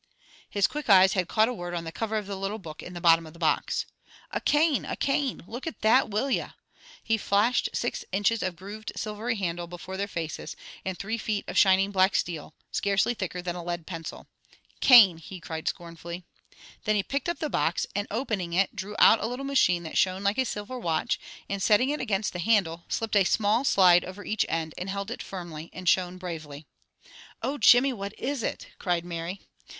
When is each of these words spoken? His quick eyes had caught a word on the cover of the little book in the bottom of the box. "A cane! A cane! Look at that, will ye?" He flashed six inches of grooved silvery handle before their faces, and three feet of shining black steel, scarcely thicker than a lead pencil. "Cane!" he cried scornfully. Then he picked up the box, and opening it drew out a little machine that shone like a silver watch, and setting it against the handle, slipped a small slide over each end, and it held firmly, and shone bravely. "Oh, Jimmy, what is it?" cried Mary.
His 0.49 0.65
quick 0.65 0.89
eyes 0.89 1.13
had 1.13 1.27
caught 1.27 1.47
a 1.47 1.53
word 1.53 1.75
on 1.75 1.83
the 1.83 1.91
cover 1.91 2.17
of 2.17 2.25
the 2.25 2.35
little 2.35 2.57
book 2.57 2.81
in 2.81 2.93
the 2.95 2.99
bottom 3.01 3.27
of 3.27 3.33
the 3.33 3.37
box. 3.37 3.85
"A 4.31 4.41
cane! 4.41 4.83
A 4.83 4.95
cane! 4.95 5.43
Look 5.45 5.67
at 5.67 5.81
that, 5.81 6.09
will 6.09 6.31
ye?" 6.31 6.43
He 7.03 7.19
flashed 7.19 7.69
six 7.71 8.03
inches 8.11 8.41
of 8.41 8.55
grooved 8.55 8.91
silvery 8.95 9.35
handle 9.35 9.67
before 9.67 9.97
their 9.97 10.07
faces, 10.07 10.55
and 10.83 10.97
three 10.97 11.19
feet 11.19 11.45
of 11.47 11.55
shining 11.55 11.91
black 11.91 12.15
steel, 12.15 12.55
scarcely 12.71 13.13
thicker 13.13 13.43
than 13.43 13.55
a 13.55 13.63
lead 13.63 13.85
pencil. 13.85 14.25
"Cane!" 14.79 15.17
he 15.19 15.39
cried 15.39 15.67
scornfully. 15.67 16.23
Then 16.85 16.95
he 16.95 17.03
picked 17.03 17.29
up 17.29 17.37
the 17.37 17.47
box, 17.47 17.85
and 17.95 18.07
opening 18.09 18.53
it 18.53 18.75
drew 18.75 18.95
out 18.97 19.21
a 19.23 19.27
little 19.27 19.45
machine 19.45 19.83
that 19.83 19.99
shone 19.99 20.23
like 20.23 20.39
a 20.39 20.45
silver 20.45 20.79
watch, 20.79 21.19
and 21.47 21.61
setting 21.61 21.89
it 21.89 22.01
against 22.01 22.33
the 22.33 22.39
handle, 22.39 22.85
slipped 22.89 23.15
a 23.15 23.23
small 23.23 23.63
slide 23.63 24.03
over 24.03 24.25
each 24.25 24.47
end, 24.49 24.73
and 24.79 24.89
it 24.89 24.93
held 24.93 25.21
firmly, 25.21 25.69
and 25.71 25.87
shone 25.87 26.17
bravely. 26.17 26.65
"Oh, 27.43 27.59
Jimmy, 27.59 27.93
what 27.93 28.17
is 28.17 28.41
it?" 28.41 28.65
cried 28.79 29.05
Mary. 29.05 29.41